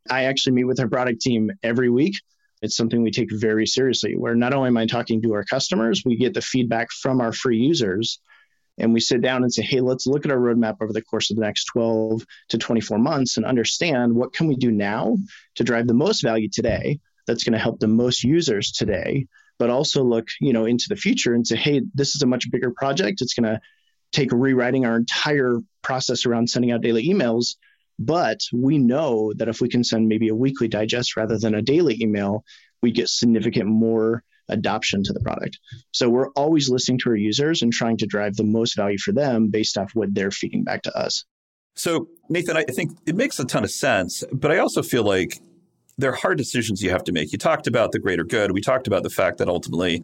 I 0.09 0.23
actually 0.23 0.53
meet 0.53 0.63
with 0.63 0.79
our 0.79 0.87
product 0.87 1.21
team 1.21 1.51
every 1.61 1.89
week. 1.89 2.15
It's 2.63 2.75
something 2.75 3.03
we 3.03 3.11
take 3.11 3.29
very 3.31 3.67
seriously, 3.67 4.15
where 4.15 4.35
not 4.35 4.53
only 4.53 4.67
am 4.67 4.77
I 4.77 4.87
talking 4.87 5.21
to 5.21 5.33
our 5.33 5.43
customers, 5.43 6.03
we 6.03 6.17
get 6.17 6.33
the 6.33 6.41
feedback 6.41 6.91
from 6.91 7.21
our 7.21 7.31
free 7.31 7.57
users 7.57 8.19
and 8.77 8.93
we 8.93 8.99
sit 8.99 9.21
down 9.21 9.43
and 9.43 9.53
say, 9.53 9.61
hey, 9.61 9.81
let's 9.81 10.07
look 10.07 10.25
at 10.25 10.31
our 10.31 10.37
roadmap 10.37 10.77
over 10.81 10.93
the 10.93 11.01
course 11.01 11.29
of 11.29 11.37
the 11.37 11.43
next 11.43 11.65
12 11.65 12.25
to 12.49 12.57
24 12.57 12.97
months 12.97 13.37
and 13.37 13.45
understand 13.45 14.15
what 14.15 14.33
can 14.33 14.47
we 14.47 14.55
do 14.55 14.71
now 14.71 15.17
to 15.55 15.63
drive 15.63 15.87
the 15.87 15.93
most 15.93 16.21
value 16.21 16.49
today 16.49 16.99
that's 17.27 17.43
going 17.43 17.53
to 17.53 17.59
help 17.59 17.79
the 17.79 17.87
most 17.87 18.23
users 18.23 18.71
today 18.71 19.27
but 19.59 19.69
also 19.69 20.03
look 20.03 20.27
you 20.39 20.53
know 20.53 20.65
into 20.65 20.85
the 20.89 20.95
future 20.95 21.35
and 21.35 21.45
say 21.45 21.55
hey 21.55 21.81
this 21.93 22.15
is 22.15 22.21
a 22.23 22.27
much 22.27 22.49
bigger 22.49 22.71
project. 22.71 23.21
It's 23.21 23.35
going 23.35 23.53
to 23.53 23.61
take 24.11 24.31
rewriting 24.31 24.85
our 24.85 24.97
entire 24.97 25.57
process 25.81 26.25
around 26.25 26.49
sending 26.49 26.71
out 26.71 26.81
daily 26.81 27.07
emails 27.07 27.55
but 27.99 28.39
we 28.51 28.79
know 28.79 29.31
that 29.35 29.47
if 29.47 29.61
we 29.61 29.69
can 29.69 29.83
send 29.83 30.07
maybe 30.07 30.29
a 30.29 30.35
weekly 30.35 30.67
digest 30.67 31.15
rather 31.15 31.37
than 31.37 31.53
a 31.53 31.61
daily 31.61 31.97
email 32.01 32.43
we 32.81 32.91
get 32.91 33.07
significant 33.07 33.67
more 33.67 34.23
adoption 34.51 35.03
to 35.03 35.13
the 35.13 35.19
product 35.21 35.57
so 35.91 36.09
we're 36.09 36.29
always 36.31 36.69
listening 36.69 36.99
to 36.99 37.09
our 37.09 37.15
users 37.15 37.61
and 37.61 37.73
trying 37.73 37.97
to 37.97 38.05
drive 38.05 38.35
the 38.35 38.43
most 38.43 38.75
value 38.75 38.97
for 38.97 39.11
them 39.11 39.49
based 39.49 39.77
off 39.77 39.91
what 39.93 40.13
they're 40.13 40.31
feeding 40.31 40.63
back 40.63 40.81
to 40.81 40.95
us 40.97 41.25
so 41.75 42.07
nathan 42.29 42.55
i 42.57 42.63
think 42.63 42.91
it 43.05 43.15
makes 43.15 43.39
a 43.39 43.45
ton 43.45 43.63
of 43.63 43.71
sense 43.71 44.23
but 44.31 44.51
i 44.51 44.57
also 44.57 44.83
feel 44.83 45.03
like 45.03 45.41
there 46.01 46.11
are 46.11 46.15
hard 46.15 46.37
decisions 46.37 46.81
you 46.81 46.89
have 46.89 47.03
to 47.05 47.11
make. 47.11 47.31
You 47.31 47.37
talked 47.37 47.67
about 47.67 47.91
the 47.91 47.99
greater 47.99 48.23
good. 48.23 48.51
We 48.51 48.61
talked 48.61 48.87
about 48.87 49.03
the 49.03 49.09
fact 49.09 49.37
that 49.37 49.47
ultimately, 49.47 50.03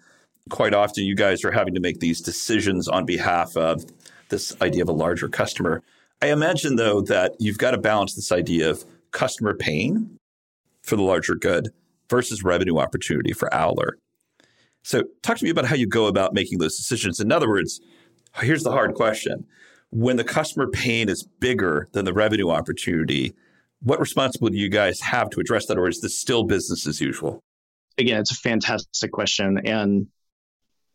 quite 0.50 0.74
often, 0.74 1.04
you 1.04 1.16
guys 1.16 1.44
are 1.44 1.52
having 1.52 1.74
to 1.74 1.80
make 1.80 2.00
these 2.00 2.22
decisions 2.22 2.88
on 2.88 3.06
behalf 3.06 3.58
of 3.58 3.86
this 4.30 4.56
idea 4.62 4.84
of 4.84 4.90
a 4.90 4.94
larger 4.94 5.28
customer. 5.28 5.82
I 6.22 6.28
imagine, 6.28 6.76
though, 6.76 7.02
that 7.02 7.36
you've 7.40 7.58
got 7.58 7.72
to 7.72 7.78
balance 7.78 8.14
this 8.16 8.32
idea 8.32 8.70
of 8.70 8.86
customer 9.12 9.54
pain 9.54 10.18
for 10.84 10.96
the 10.96 11.04
larger 11.04 11.36
good 11.36 11.70
versus 12.10 12.44
revenue 12.44 12.78
opportunity 12.78 13.34
for 13.34 13.54
Owler. 13.54 13.98
So, 14.88 15.04
talk 15.22 15.36
to 15.38 15.44
me 15.44 15.50
about 15.50 15.66
how 15.66 15.76
you 15.76 15.86
go 15.86 16.08
about 16.08 16.34
making 16.34 16.60
those 16.60 16.78
decisions. 16.78 17.20
In 17.20 17.30
other 17.30 17.50
words, 17.50 17.82
here's 18.40 18.64
the 18.64 18.72
hard 18.72 18.94
question 18.94 19.46
when 19.90 20.16
the 20.16 20.24
customer 20.24 20.66
pain 20.66 21.10
is 21.10 21.28
bigger 21.42 21.90
than 21.92 22.06
the 22.06 22.14
revenue 22.14 22.50
opportunity, 22.50 23.34
what 23.82 24.00
responsibility 24.00 24.56
do 24.56 24.64
you 24.64 24.70
guys 24.70 25.02
have 25.02 25.30
to 25.32 25.42
address 25.42 25.66
that, 25.66 25.78
or 25.78 25.90
is 25.90 26.00
this 26.00 26.18
still 26.18 26.46
business 26.46 26.88
as 26.88 27.02
usual? 27.02 27.44
Again, 27.98 28.22
it's 28.22 28.32
a 28.32 28.36
fantastic 28.36 29.12
question. 29.12 29.60
And 29.66 30.08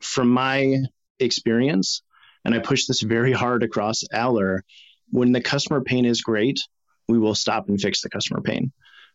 from 0.01 0.31
my 0.31 0.79
experience, 1.19 2.01
and 2.47 2.55
I 2.55 2.61
push 2.61 2.87
this 2.87 3.03
very 3.03 3.33
hard 3.33 3.63
across 3.63 4.05
Owler, 4.11 4.65
when 5.11 5.33
the 5.33 5.43
customer 5.43 5.83
pain 5.83 6.07
is 6.07 6.23
great, 6.23 6.59
we 7.09 7.19
will 7.19 7.35
stop 7.35 7.69
and 7.69 7.79
fix 7.79 8.01
the 8.01 8.09
customer 8.09 8.41
pain. 8.41 8.73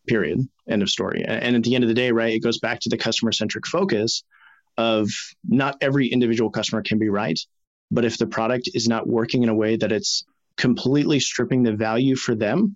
Period. 0.07 0.47
End 0.69 0.83
of 0.83 0.89
story. 0.91 1.25
And 1.25 1.55
at 1.55 1.63
the 1.63 1.73
end 1.73 1.83
of 1.83 1.87
the 1.87 1.95
day, 1.95 2.11
right, 2.11 2.35
it 2.35 2.43
goes 2.43 2.59
back 2.59 2.81
to 2.81 2.89
the 2.89 2.97
customer 2.97 3.31
centric 3.31 3.65
focus 3.65 4.23
of 4.77 5.09
not 5.47 5.77
every 5.81 6.07
individual 6.07 6.49
customer 6.49 6.81
can 6.81 6.99
be 6.99 7.09
right. 7.09 7.39
But 7.89 8.05
if 8.05 8.17
the 8.17 8.27
product 8.27 8.69
is 8.73 8.87
not 8.87 9.07
working 9.07 9.43
in 9.43 9.49
a 9.49 9.55
way 9.55 9.77
that 9.77 9.91
it's 9.91 10.25
completely 10.57 11.19
stripping 11.19 11.63
the 11.63 11.73
value 11.73 12.15
for 12.15 12.35
them, 12.35 12.75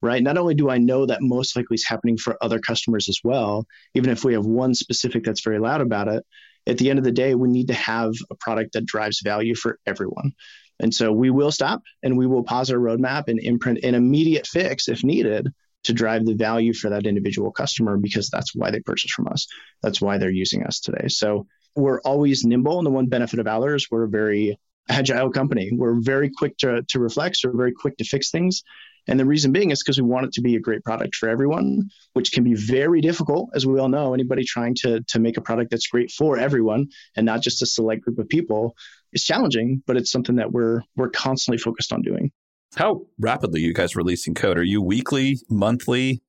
right? 0.00 0.22
Not 0.22 0.38
only 0.38 0.54
do 0.54 0.70
I 0.70 0.78
know 0.78 1.06
that 1.06 1.22
most 1.22 1.56
likely 1.56 1.74
is 1.74 1.86
happening 1.86 2.16
for 2.16 2.36
other 2.42 2.58
customers 2.58 3.08
as 3.08 3.20
well, 3.22 3.66
even 3.94 4.10
if 4.10 4.24
we 4.24 4.34
have 4.34 4.46
one 4.46 4.74
specific 4.74 5.24
that's 5.24 5.42
very 5.42 5.58
loud 5.58 5.80
about 5.80 6.08
it, 6.08 6.24
at 6.66 6.78
the 6.78 6.90
end 6.90 6.98
of 6.98 7.04
the 7.04 7.12
day, 7.12 7.34
we 7.34 7.48
need 7.48 7.68
to 7.68 7.74
have 7.74 8.12
a 8.30 8.34
product 8.34 8.72
that 8.72 8.86
drives 8.86 9.20
value 9.22 9.54
for 9.54 9.78
everyone. 9.86 10.32
And 10.80 10.92
so 10.92 11.12
we 11.12 11.30
will 11.30 11.52
stop 11.52 11.82
and 12.02 12.18
we 12.18 12.26
will 12.26 12.42
pause 12.42 12.70
our 12.70 12.78
roadmap 12.78 13.28
and 13.28 13.40
imprint 13.40 13.84
an 13.84 13.94
immediate 13.94 14.46
fix 14.46 14.88
if 14.88 15.04
needed 15.04 15.48
to 15.86 15.92
drive 15.92 16.24
the 16.24 16.34
value 16.34 16.72
for 16.72 16.90
that 16.90 17.06
individual 17.06 17.50
customer 17.50 17.96
because 17.96 18.28
that's 18.28 18.54
why 18.54 18.70
they 18.70 18.80
purchase 18.80 19.12
from 19.12 19.28
us. 19.28 19.46
That's 19.82 20.00
why 20.00 20.18
they're 20.18 20.30
using 20.30 20.64
us 20.64 20.80
today. 20.80 21.08
So 21.08 21.46
we're 21.76 22.00
always 22.00 22.44
nimble. 22.44 22.78
And 22.78 22.86
the 22.86 22.90
one 22.90 23.06
benefit 23.06 23.38
of 23.38 23.46
Owler 23.46 23.74
is 23.74 23.88
we're 23.90 24.04
a 24.04 24.08
very 24.08 24.58
agile 24.88 25.30
company. 25.30 25.70
We're 25.72 26.00
very 26.00 26.30
quick 26.30 26.56
to, 26.58 26.82
to 26.88 26.98
reflect, 26.98 27.36
so 27.36 27.48
we're 27.48 27.56
very 27.56 27.72
quick 27.72 27.96
to 27.98 28.04
fix 28.04 28.30
things. 28.30 28.62
And 29.08 29.20
the 29.20 29.24
reason 29.24 29.52
being 29.52 29.70
is 29.70 29.82
because 29.82 30.00
we 30.00 30.08
want 30.08 30.26
it 30.26 30.32
to 30.32 30.40
be 30.40 30.56
a 30.56 30.60
great 30.60 30.82
product 30.82 31.14
for 31.14 31.28
everyone, 31.28 31.90
which 32.14 32.32
can 32.32 32.42
be 32.42 32.54
very 32.54 33.00
difficult, 33.00 33.50
as 33.54 33.64
we 33.64 33.78
all 33.78 33.88
know. 33.88 34.14
Anybody 34.14 34.44
trying 34.44 34.74
to, 34.82 35.02
to 35.02 35.20
make 35.20 35.36
a 35.36 35.40
product 35.40 35.70
that's 35.70 35.86
great 35.86 36.10
for 36.10 36.38
everyone 36.38 36.88
and 37.14 37.24
not 37.24 37.40
just 37.40 37.62
a 37.62 37.66
select 37.66 38.02
group 38.02 38.18
of 38.18 38.28
people 38.28 38.74
is 39.12 39.22
challenging, 39.22 39.82
but 39.86 39.96
it's 39.96 40.10
something 40.10 40.36
that 40.36 40.50
we're 40.50 40.82
we're 40.96 41.10
constantly 41.10 41.58
focused 41.58 41.92
on 41.92 42.02
doing. 42.02 42.32
How 42.74 43.06
rapidly 43.18 43.60
you 43.60 43.72
guys 43.72 43.96
releasing 43.96 44.34
code? 44.34 44.58
Are 44.58 44.62
you 44.62 44.82
weekly, 44.82 45.38
monthly, 45.48 46.22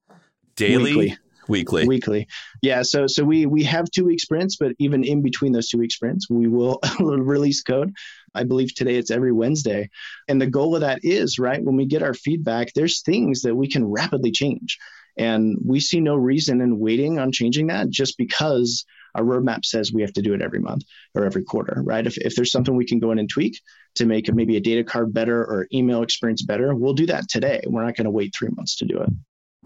daily? 0.56 0.94
Weekly. 0.96 1.18
Weekly. 1.48 1.88
Weekly. 1.88 2.28
Yeah. 2.60 2.82
So 2.82 3.06
so 3.06 3.24
we 3.24 3.46
we 3.46 3.64
have 3.64 3.90
two 3.90 4.04
week 4.04 4.20
sprints, 4.20 4.56
but 4.56 4.72
even 4.78 5.02
in 5.02 5.22
between 5.22 5.52
those 5.52 5.68
two 5.68 5.78
week 5.78 5.92
sprints, 5.92 6.28
we 6.28 6.46
will 6.46 6.78
release 7.00 7.62
code. 7.62 7.94
I 8.34 8.44
believe 8.44 8.74
today 8.74 8.96
it's 8.96 9.10
every 9.10 9.32
Wednesday. 9.32 9.88
And 10.28 10.40
the 10.40 10.46
goal 10.46 10.74
of 10.74 10.82
that 10.82 11.00
is, 11.02 11.38
right, 11.38 11.62
when 11.62 11.76
we 11.76 11.86
get 11.86 12.02
our 12.02 12.12
feedback, 12.12 12.74
there's 12.74 13.00
things 13.00 13.42
that 13.42 13.54
we 13.54 13.68
can 13.68 13.86
rapidly 13.86 14.30
change. 14.30 14.78
And 15.16 15.56
we 15.64 15.80
see 15.80 16.00
no 16.00 16.14
reason 16.14 16.60
in 16.60 16.78
waiting 16.78 17.18
on 17.18 17.32
changing 17.32 17.68
that 17.68 17.88
just 17.88 18.18
because 18.18 18.84
our 19.14 19.22
roadmap 19.22 19.64
says 19.64 19.92
we 19.92 20.02
have 20.02 20.12
to 20.14 20.22
do 20.22 20.34
it 20.34 20.42
every 20.42 20.60
month 20.60 20.84
or 21.14 21.24
every 21.24 21.42
quarter, 21.42 21.82
right? 21.84 22.06
If, 22.06 22.18
if 22.18 22.34
there's 22.34 22.52
something 22.52 22.76
we 22.76 22.86
can 22.86 22.98
go 22.98 23.10
in 23.10 23.18
and 23.18 23.28
tweak 23.28 23.60
to 23.96 24.06
make 24.06 24.32
maybe 24.32 24.56
a 24.56 24.60
data 24.60 24.84
card 24.84 25.12
better 25.12 25.40
or 25.40 25.66
email 25.72 26.02
experience 26.02 26.42
better, 26.42 26.74
we'll 26.74 26.94
do 26.94 27.06
that 27.06 27.28
today. 27.28 27.62
We're 27.66 27.84
not 27.84 27.96
going 27.96 28.04
to 28.04 28.10
wait 28.10 28.34
three 28.34 28.50
months 28.54 28.76
to 28.76 28.84
do 28.84 28.98
it. 29.00 29.10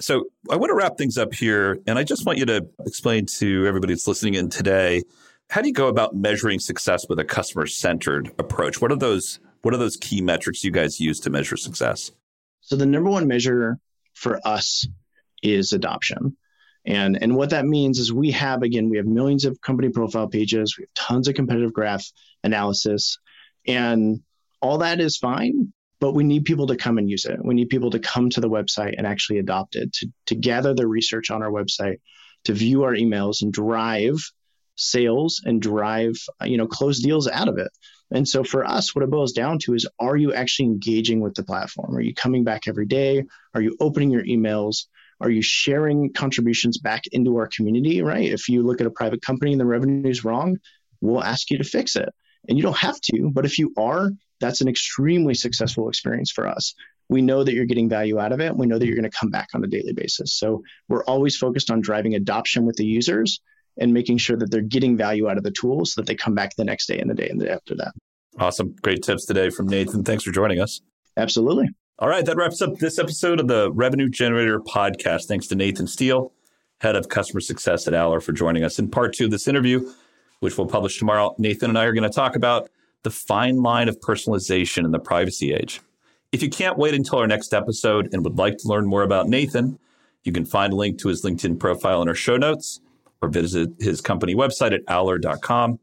So 0.01 0.25
I 0.51 0.57
want 0.57 0.71
to 0.71 0.75
wrap 0.75 0.97
things 0.97 1.19
up 1.19 1.35
here. 1.35 1.79
And 1.87 1.99
I 1.99 2.05
just 2.05 2.25
want 2.25 2.39
you 2.39 2.47
to 2.47 2.67
explain 2.87 3.27
to 3.27 3.67
everybody 3.67 3.93
that's 3.93 4.09
listening 4.09 4.35
in 4.35 4.49
today 4.49 5.03
how 5.51 5.61
do 5.61 5.69
you 5.69 5.75
go 5.75 5.89
about 5.89 6.17
measuring 6.17 6.59
success 6.59 7.05
with 7.11 7.19
a 7.19 7.25
customer 7.25 7.67
centered 7.67 8.33
approach? 8.39 8.81
What 8.81 8.91
are 8.91 8.97
those 8.97 9.39
what 9.61 9.75
are 9.75 9.77
those 9.77 9.97
key 9.97 10.23
metrics 10.23 10.65
you 10.65 10.71
guys 10.71 10.99
use 10.99 11.21
to 11.21 11.31
measure 11.31 11.59
success? 11.59 12.11
So 12.63 12.75
the 12.75 12.87
number 12.87 13.11
one 13.11 13.29
measure 13.29 13.79
for 14.15 14.41
us 14.47 14.87
is 15.43 15.75
adoption. 15.75 16.39
And, 16.85 17.23
and 17.23 17.37
what 17.37 17.51
that 17.51 17.65
means 17.65 17.99
is 17.99 18.13
we 18.13 18.33
have, 18.33 18.63
again, 18.63 18.91
we 18.91 18.97
have 18.97 19.07
millions 19.07 19.45
of 19.45 19.61
company 19.61 19.89
profile 19.91 20.29
pages, 20.29 20.77
we 20.77 20.83
have 20.83 20.95
tons 20.95 21.29
of 21.29 21.35
competitive 21.35 21.73
graph 21.73 22.05
analysis, 22.43 23.19
and 23.67 24.21
all 24.61 24.79
that 24.79 25.01
is 25.01 25.17
fine, 25.17 25.73
but 26.01 26.13
we 26.13 26.25
need 26.25 26.45
people 26.45 26.67
to 26.67 26.77
come 26.77 26.99
and 26.99 27.09
use 27.09 27.25
it. 27.25 27.39
We 27.45 27.55
need 27.55 27.69
people 27.69 27.91
to 27.91 28.01
come 28.01 28.31
to 28.31 28.41
the 28.41 28.51
website 28.51 28.95
and 28.99 29.07
actually 29.07 29.39
adopt 29.39 29.77
it, 29.77 29.93
to, 29.95 30.09
to 30.27 30.35
gather 30.35 30.75
their 30.75 30.89
research 30.89 31.31
on 31.31 31.43
our 31.43 31.51
website, 31.51 32.01
to 32.45 32.53
view 32.53 32.83
our 32.83 32.95
emails 32.95 33.43
and 33.43 33.53
drive 33.53 34.17
sales 34.75 35.43
and 35.45 35.63
drive, 35.63 36.15
you 36.45 36.57
know, 36.57 36.67
close 36.67 37.01
deals 37.01 37.29
out 37.29 37.49
of 37.49 37.59
it. 37.59 37.71
And 38.11 38.29
so 38.29 38.45
for 38.45 38.65
us, 38.65 38.95
what 38.95 39.05
it 39.05 39.11
boils 39.11 39.33
down 39.33 39.59
to 39.61 39.75
is 39.75 39.89
are 39.99 40.17
you 40.17 40.35
actually 40.35 40.67
engaging 40.67 41.21
with 41.21 41.35
the 41.35 41.45
platform? 41.45 41.97
Are 41.97 42.01
you 42.01 42.15
coming 42.15 42.45
back 42.45 42.69
every 42.69 42.87
day? 42.87 43.25
Are 43.55 43.61
you 43.61 43.77
opening 43.81 44.11
your 44.11 44.25
emails? 44.25 44.87
Are 45.21 45.31
you 45.31 45.43
sharing 45.43 46.13
contributions 46.13 46.79
back 46.79 47.05
into 47.13 47.37
our 47.37 47.49
community, 47.49 48.03
right? 48.03 48.31
If 48.31 48.49
you 48.49 48.63
look 48.63 48.81
at 48.81 48.87
a 48.87 48.91
private 48.91 49.23
company 49.23 49.53
and 49.53 49.61
the 49.61 49.67
revenue 49.67 50.09
is 50.09 50.25
wrong, 50.25 50.59
we'll 51.01 51.23
ask 51.23 51.51
you 51.51 51.59
to 51.59 51.65
fix 51.65 51.97
it. 51.97 52.09
And 52.49 52.59
you 52.59 52.63
don't 52.63 52.77
have 52.79 53.01
to, 53.03 53.31
but 53.33 53.45
if 53.45 53.59
you 53.59 53.73
are, 53.77 54.11
that's 54.41 54.61
an 54.61 54.69
extremely 54.69 55.35
successful 55.35 55.89
experience 55.89 56.33
for 56.33 56.49
us. 56.49 56.75
We 57.09 57.23
know 57.23 57.45
that 57.45 57.55
you're 57.55 57.67
getting 57.67 57.89
value 57.89 58.19
out 58.19 58.33
of 58.33 58.41
it. 58.41 58.57
We 58.57 58.67
know 58.67 58.79
that 58.79 58.87
you're 58.87 58.97
going 58.97 59.11
to 59.11 59.17
come 59.17 59.31
back 59.31 59.49
on 59.55 59.63
a 59.63 59.69
daily 59.69 59.93
basis. 59.93 60.35
So 60.35 60.63
we're 60.89 61.05
always 61.05 61.37
focused 61.37 61.71
on 61.71 61.81
driving 61.81 62.15
adoption 62.15 62.67
with 62.67 62.77
the 62.77 62.87
users 62.87 63.41
and 63.79 63.93
making 63.93 64.19
sure 64.19 64.37
that 64.37 64.51
they're 64.51 64.61
getting 64.61 64.97
value 64.97 65.29
out 65.29 65.39
of 65.39 65.45
the 65.45 65.51
tools 65.51 65.95
so 65.95 66.01
that 66.01 66.07
they 66.07 66.15
come 66.15 66.35
back 66.35 66.57
the 66.57 66.65
next 66.65 66.87
day 66.87 66.99
and 66.99 67.09
the 67.09 67.15
day 67.15 67.29
and 67.29 67.41
the 67.41 67.47
day 67.47 67.53
after 67.53 67.77
that. 67.77 67.93
Awesome. 68.39 68.75
Great 68.83 69.03
tips 69.03 69.27
today 69.27 69.51
from 69.51 69.67
Nathan. 69.69 70.05
Thanks 70.05 70.25
for 70.25 70.33
joining 70.33 70.61
us. 70.61 70.81
Absolutely. 71.17 71.69
All 72.03 72.09
right, 72.09 72.27
that 72.27 72.37
wraps 72.37 72.61
up 72.61 72.79
this 72.79 72.99
episode 72.99 73.39
of 73.39 73.47
the 73.47 73.71
Revenue 73.71 74.09
Generator 74.09 74.59
podcast. 74.59 75.27
Thanks 75.27 75.47
to 75.47 75.55
Nathan 75.55 75.87
Steele, 75.87 76.33
head 76.81 76.97
of 76.97 77.09
customer 77.09 77.41
success 77.41 77.87
at 77.87 77.95
Owler, 77.95 78.21
for 78.21 78.33
joining 78.33 78.65
us. 78.65 78.81
In 78.81 78.91
part 78.91 79.15
two 79.15 79.27
of 79.27 79.31
this 79.31 79.47
interview, 79.47 79.89
which 80.41 80.59
we'll 80.59 80.67
publish 80.67 80.99
tomorrow, 80.99 81.33
Nathan 81.39 81.71
and 81.71 81.79
I 81.79 81.85
are 81.85 81.93
going 81.93 82.03
to 82.03 82.11
talk 82.11 82.35
about 82.35 82.69
the 83.05 83.13
fine 83.13 83.63
line 83.63 83.89
of 83.89 84.01
personalization 84.01 84.85
in 84.85 84.91
the 84.91 84.99
privacy 84.99 85.55
age. 85.55 85.81
If 86.33 86.43
you 86.43 86.51
can't 86.51 86.77
wait 86.77 86.95
until 86.95 87.21
our 87.21 87.29
next 87.29 87.55
episode 87.55 88.13
and 88.13 88.25
would 88.25 88.37
like 88.37 88.59
to 88.59 88.69
learn 88.69 88.87
more 88.87 89.05
about 89.05 89.29
Nathan, 89.29 89.79
you 90.25 90.33
can 90.33 90.45
find 90.45 90.73
a 90.73 90.77
link 90.77 90.99
to 91.03 91.09
his 91.09 91.23
LinkedIn 91.23 91.61
profile 91.61 92.03
in 92.03 92.09
our 92.09 92.17
show 92.17 92.37
notes 92.37 92.81
or 93.21 93.29
visit 93.29 93.71
his 93.79 94.01
company 94.01 94.35
website 94.35 94.75
at 94.75 94.81
owler.com. 94.89 95.79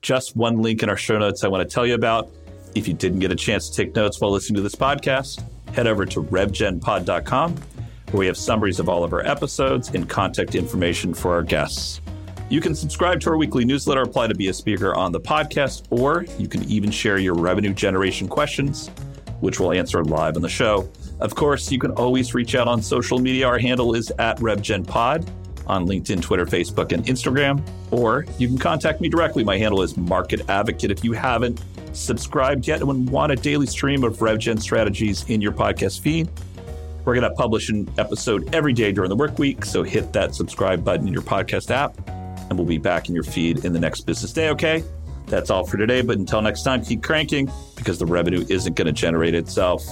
Just 0.00 0.36
one 0.36 0.62
link 0.62 0.84
in 0.84 0.88
our 0.88 0.96
show 0.96 1.18
notes 1.18 1.42
I 1.42 1.48
want 1.48 1.68
to 1.68 1.74
tell 1.74 1.84
you 1.84 1.94
about. 1.94 2.30
If 2.74 2.86
you 2.86 2.94
didn't 2.94 3.18
get 3.18 3.32
a 3.32 3.36
chance 3.36 3.68
to 3.68 3.76
take 3.76 3.94
notes 3.94 4.20
while 4.20 4.30
listening 4.30 4.56
to 4.56 4.62
this 4.62 4.74
podcast, 4.74 5.42
head 5.74 5.86
over 5.86 6.06
to 6.06 6.22
revgenpod.com 6.22 7.56
where 8.10 8.18
we 8.18 8.26
have 8.26 8.36
summaries 8.36 8.80
of 8.80 8.88
all 8.88 9.04
of 9.04 9.12
our 9.12 9.24
episodes 9.24 9.90
and 9.90 10.08
contact 10.08 10.54
information 10.54 11.14
for 11.14 11.32
our 11.32 11.42
guests. 11.42 12.00
You 12.48 12.60
can 12.60 12.74
subscribe 12.74 13.20
to 13.20 13.30
our 13.30 13.36
weekly 13.36 13.64
newsletter, 13.64 14.02
apply 14.02 14.26
to 14.26 14.34
be 14.34 14.48
a 14.48 14.52
speaker 14.52 14.94
on 14.94 15.12
the 15.12 15.20
podcast, 15.20 15.84
or 15.90 16.26
you 16.36 16.48
can 16.48 16.64
even 16.64 16.90
share 16.90 17.18
your 17.18 17.34
revenue 17.34 17.72
generation 17.72 18.26
questions, 18.26 18.88
which 19.38 19.60
we'll 19.60 19.72
answer 19.72 20.02
live 20.02 20.34
on 20.34 20.42
the 20.42 20.48
show. 20.48 20.90
Of 21.20 21.36
course, 21.36 21.70
you 21.70 21.78
can 21.78 21.92
always 21.92 22.34
reach 22.34 22.56
out 22.56 22.66
on 22.66 22.82
social 22.82 23.20
media. 23.20 23.46
Our 23.46 23.58
handle 23.58 23.94
is 23.94 24.10
at 24.18 24.38
RevGenPod 24.38 25.28
on 25.66 25.86
LinkedIn, 25.86 26.22
Twitter, 26.22 26.46
Facebook, 26.46 26.92
and 26.92 27.04
Instagram. 27.06 27.62
Or 27.90 28.26
you 28.38 28.48
can 28.48 28.58
contact 28.58 29.00
me 29.00 29.08
directly. 29.08 29.44
My 29.44 29.58
handle 29.58 29.82
is 29.82 29.96
Market 29.96 30.48
Advocate. 30.48 30.90
If 30.90 31.04
you 31.04 31.12
haven't 31.12 31.62
subscribed 31.92 32.66
yet 32.66 32.80
and 32.80 33.08
want 33.08 33.32
a 33.32 33.36
daily 33.36 33.66
stream 33.66 34.04
of 34.04 34.18
RevGen 34.18 34.60
strategies 34.60 35.24
in 35.28 35.40
your 35.40 35.52
podcast 35.52 36.00
feed, 36.00 36.28
we're 37.04 37.14
going 37.14 37.28
to 37.28 37.34
publish 37.34 37.70
an 37.70 37.88
episode 37.98 38.54
every 38.54 38.72
day 38.72 38.92
during 38.92 39.08
the 39.08 39.16
work 39.16 39.38
week. 39.38 39.64
So 39.64 39.82
hit 39.82 40.12
that 40.12 40.34
subscribe 40.34 40.84
button 40.84 41.06
in 41.06 41.12
your 41.12 41.22
podcast 41.22 41.70
app 41.70 41.96
and 42.50 42.58
we'll 42.58 42.66
be 42.66 42.78
back 42.78 43.08
in 43.08 43.14
your 43.14 43.24
feed 43.24 43.64
in 43.64 43.72
the 43.72 43.78
next 43.78 44.02
business 44.02 44.32
day, 44.32 44.50
okay? 44.50 44.84
That's 45.26 45.50
all 45.50 45.64
for 45.64 45.76
today. 45.76 46.02
But 46.02 46.18
until 46.18 46.42
next 46.42 46.64
time, 46.64 46.84
keep 46.84 47.02
cranking 47.02 47.50
because 47.76 47.98
the 47.98 48.06
revenue 48.06 48.44
isn't 48.48 48.74
going 48.74 48.86
to 48.86 48.92
generate 48.92 49.34
itself. 49.34 49.86